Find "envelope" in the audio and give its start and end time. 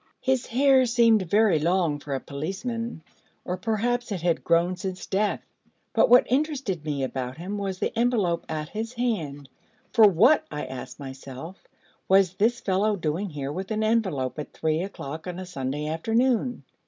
7.95-8.43, 13.83-14.39